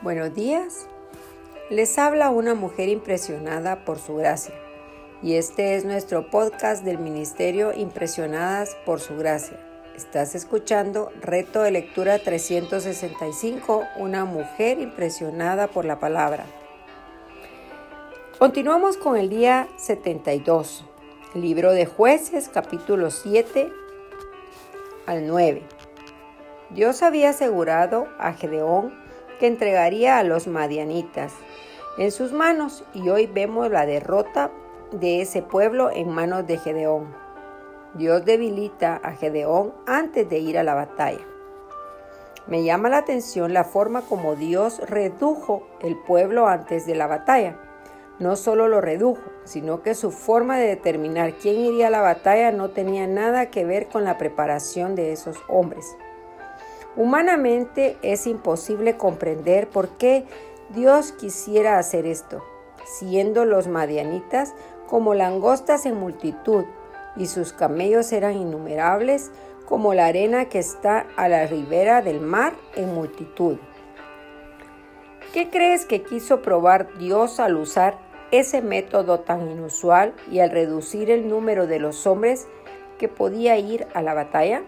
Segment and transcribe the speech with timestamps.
[0.00, 0.86] Buenos días.
[1.70, 4.54] Les habla una mujer impresionada por su gracia.
[5.24, 9.58] Y este es nuestro podcast del Ministerio Impresionadas por su gracia.
[9.96, 16.46] Estás escuchando Reto de Lectura 365, una mujer impresionada por la palabra.
[18.38, 20.84] Continuamos con el día 72,
[21.34, 23.72] libro de jueces, capítulo 7
[25.06, 25.64] al 9.
[26.70, 29.07] Dios había asegurado a Gedeón
[29.38, 31.32] que entregaría a los madianitas
[31.98, 34.50] en sus manos y hoy vemos la derrota
[34.92, 37.14] de ese pueblo en manos de Gedeón.
[37.94, 41.26] Dios debilita a Gedeón antes de ir a la batalla.
[42.46, 47.56] Me llama la atención la forma como Dios redujo el pueblo antes de la batalla.
[48.18, 52.50] No solo lo redujo, sino que su forma de determinar quién iría a la batalla
[52.50, 55.84] no tenía nada que ver con la preparación de esos hombres.
[56.98, 60.24] Humanamente es imposible comprender por qué
[60.70, 62.42] Dios quisiera hacer esto,
[62.98, 64.52] siendo los madianitas
[64.88, 66.64] como langostas en multitud
[67.14, 69.30] y sus camellos eran innumerables
[69.64, 73.58] como la arena que está a la ribera del mar en multitud.
[75.32, 77.96] ¿Qué crees que quiso probar Dios al usar
[78.32, 82.48] ese método tan inusual y al reducir el número de los hombres
[82.98, 84.64] que podía ir a la batalla?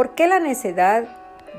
[0.00, 1.04] ¿Por qué la necedad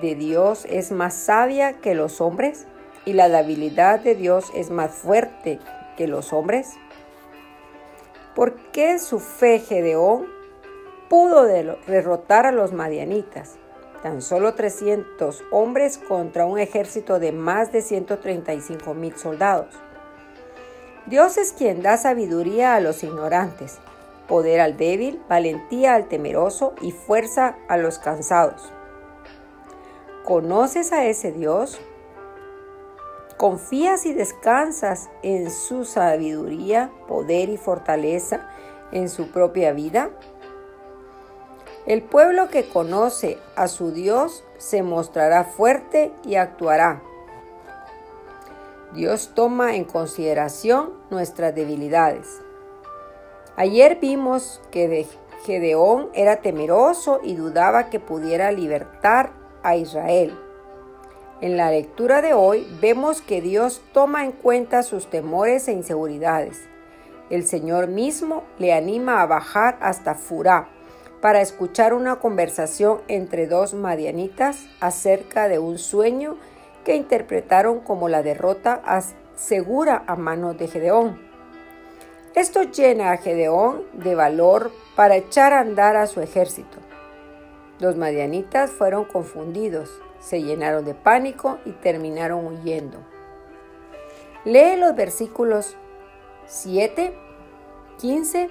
[0.02, 2.66] de Dios es más sabia que los hombres
[3.06, 5.60] y la debilidad de Dios es más fuerte
[5.96, 6.72] que los hombres?
[8.34, 10.26] ¿Por qué su fe Gedeón
[11.08, 13.58] pudo derrotar a los madianitas?
[14.02, 19.76] Tan solo 300 hombres contra un ejército de más de 135 mil soldados.
[21.06, 23.78] Dios es quien da sabiduría a los ignorantes
[24.32, 28.72] poder al débil, valentía al temeroso y fuerza a los cansados.
[30.24, 31.82] ¿Conoces a ese Dios?
[33.36, 38.50] ¿Confías y descansas en su sabiduría, poder y fortaleza
[38.94, 40.12] en su propia vida?
[41.86, 47.04] El pueblo que conoce a su Dios se mostrará fuerte y actuará.
[48.94, 52.42] Dios toma en consideración nuestras debilidades.
[53.62, 55.06] Ayer vimos que
[55.46, 60.36] Gedeón era temeroso y dudaba que pudiera libertar a Israel.
[61.42, 66.60] En la lectura de hoy vemos que Dios toma en cuenta sus temores e inseguridades.
[67.30, 70.68] El Señor mismo le anima a bajar hasta Furá
[71.22, 76.36] para escuchar una conversación entre dos madianitas acerca de un sueño
[76.84, 78.82] que interpretaron como la derrota
[79.36, 81.31] segura a manos de Gedeón.
[82.36, 86.78] Esto llena a Gedeón de valor para echar a andar a su ejército.
[87.80, 89.90] Los madianitas fueron confundidos,
[90.22, 93.00] se llenaron de pánico y terminaron huyendo.
[94.46, 95.76] Lee los versículos
[96.46, 97.14] 7,
[98.00, 98.50] 15,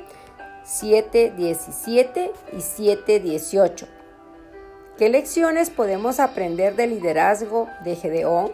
[0.63, 3.89] 7, 17 y 7, 18.
[4.99, 8.53] ¿Qué lecciones podemos aprender del liderazgo de Gedeón?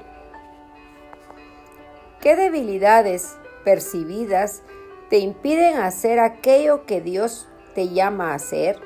[2.21, 4.63] ¿Qué debilidades percibidas
[5.09, 8.81] te impiden hacer aquello que Dios te llama a hacer?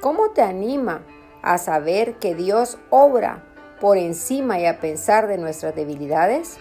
[0.00, 1.02] ¿Cómo te anima
[1.42, 3.44] a saber que Dios obra
[3.80, 6.58] por encima y a pensar de nuestras debilidades?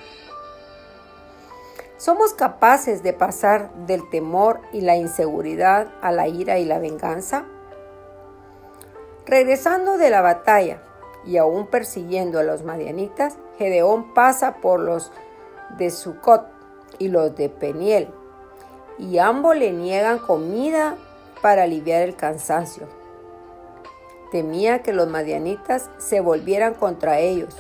[1.98, 7.46] ¿Somos capaces de pasar del temor y la inseguridad a la ira y la venganza?
[9.26, 10.82] Regresando de la batalla
[11.26, 15.12] y aún persiguiendo a los madianitas, Gedeón pasa por los
[15.78, 16.53] de Sucot
[17.00, 18.10] y los de Peniel,
[18.98, 20.96] y ambos le niegan comida
[21.42, 22.88] para aliviar el cansancio.
[24.32, 27.56] Temía que los madianitas se volvieran contra ellos,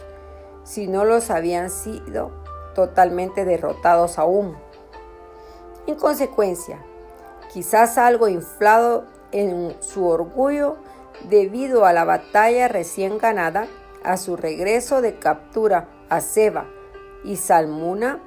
[0.63, 2.31] si no los habían sido
[2.73, 4.55] totalmente derrotados aún.
[5.85, 6.79] En consecuencia,
[7.51, 10.77] quizás algo inflado en su orgullo
[11.29, 13.67] debido a la batalla recién ganada,
[14.03, 16.65] a su regreso de captura a Seba
[17.24, 18.19] y Salmuna,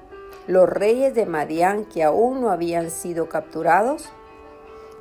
[0.47, 4.09] los reyes de Madián que aún no habían sido capturados?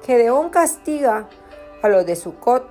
[0.05, 1.29] Gedeón castiga
[1.81, 2.67] a los de Sucot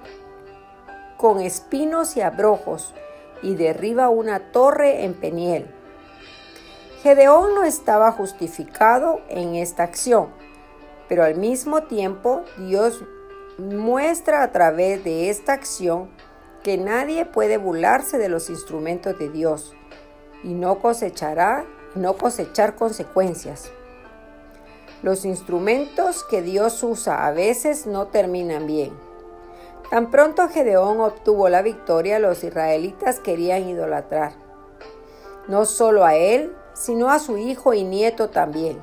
[1.17, 2.95] con espinos y abrojos
[3.43, 5.67] y derriba una torre en Peniel.
[7.03, 10.29] Gedeón no estaba justificado en esta acción,
[11.09, 13.05] pero al mismo tiempo Dios
[13.59, 16.09] muestra a través de esta acción
[16.63, 19.75] que nadie puede burlarse de los instrumentos de Dios
[20.43, 23.71] y no cosechará no cosechar consecuencias.
[25.03, 28.93] Los instrumentos que Dios usa a veces no terminan bien.
[29.91, 34.33] Tan pronto Gedeón obtuvo la victoria, los israelitas querían idolatrar,
[35.47, 38.79] no solo a él, sino a su hijo y nieto también.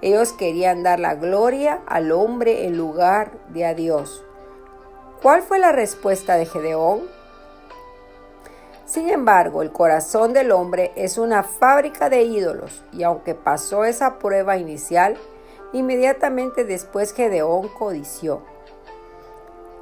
[0.00, 4.24] Ellos querían dar la gloria al hombre en lugar de a Dios.
[5.22, 7.02] ¿Cuál fue la respuesta de Gedeón?
[8.92, 14.18] Sin embargo, el corazón del hombre es una fábrica de ídolos y aunque pasó esa
[14.18, 15.16] prueba inicial,
[15.72, 18.42] inmediatamente después Gedeón codició.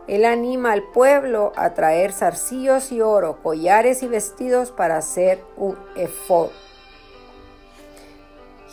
[0.07, 5.77] Él anima al pueblo a traer zarcillos y oro, collares y vestidos para hacer un
[5.97, 6.51] efod.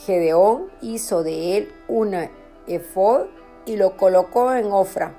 [0.06, 2.30] Gedeón hizo de él una
[2.68, 3.26] efod
[3.66, 5.16] y lo colocó en Ofra,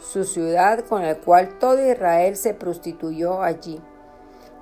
[0.00, 3.80] su ciudad con la cual todo Israel se prostituyó allí.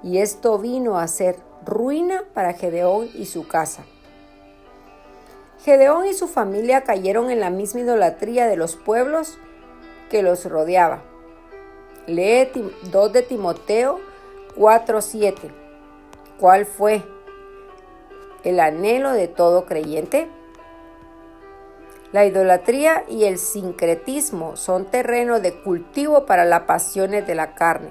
[0.02, 3.84] Y esto vino a ser ruina para Gedeón y su casa.
[5.64, 9.38] Gedeón y su familia cayeron en la misma idolatría de los pueblos
[10.08, 11.02] que los rodeaba.
[12.06, 12.48] Lee
[12.90, 14.00] 2 de Timoteo
[14.56, 15.50] 4:7.
[16.38, 17.02] ¿Cuál fue
[18.44, 20.28] el anhelo de todo creyente?
[22.12, 27.90] La idolatría y el sincretismo son terreno de cultivo para las pasiones de la carne.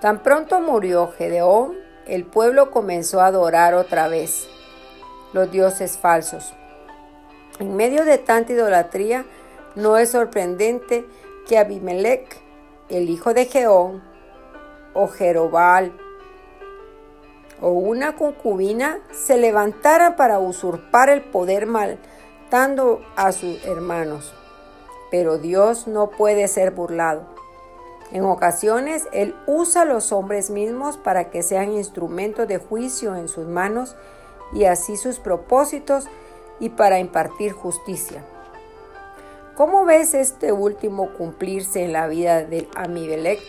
[0.00, 4.48] Tan pronto murió Gedeón, el pueblo comenzó a adorar otra vez
[5.32, 6.54] los dioses falsos.
[7.58, 9.24] En medio de tanta idolatría,
[9.74, 11.04] no es sorprendente
[11.48, 12.40] que Abimelech,
[12.88, 14.02] el hijo de Geón,
[14.94, 15.92] o Jerobal,
[17.60, 24.32] o una concubina se levantara para usurpar el poder matando a sus hermanos.
[25.10, 27.37] Pero Dios no puede ser burlado.
[28.10, 33.28] En ocasiones Él usa a los hombres mismos para que sean instrumentos de juicio en
[33.28, 33.96] sus manos
[34.52, 36.06] y así sus propósitos
[36.58, 38.24] y para impartir justicia.
[39.56, 43.40] ¿Cómo ves este último cumplirse en la vida del Amibelec?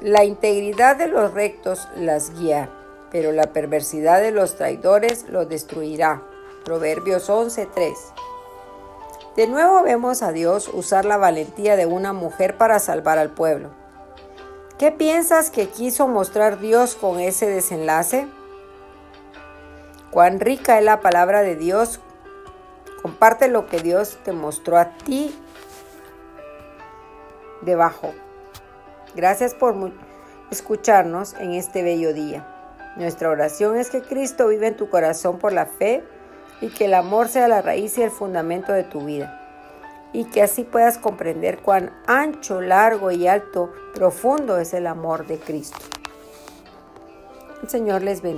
[0.00, 2.70] La integridad de los rectos las guía,
[3.10, 6.22] pero la perversidad de los traidores los destruirá.
[6.64, 7.94] Proverbios 11:3.
[9.38, 13.70] De nuevo vemos a Dios usar la valentía de una mujer para salvar al pueblo.
[14.80, 18.26] ¿Qué piensas que quiso mostrar Dios con ese desenlace?
[20.10, 22.00] Cuán rica es la palabra de Dios.
[23.00, 25.32] Comparte lo que Dios te mostró a ti
[27.62, 28.12] debajo.
[29.14, 29.76] Gracias por
[30.50, 32.44] escucharnos en este bello día.
[32.96, 36.02] Nuestra oración es que Cristo vive en tu corazón por la fe
[36.60, 39.34] y que el amor sea la raíz y el fundamento de tu vida.
[40.12, 45.38] Y que así puedas comprender cuán ancho, largo y alto, profundo es el amor de
[45.38, 45.78] Cristo.
[47.62, 48.36] El Señor les bendiga.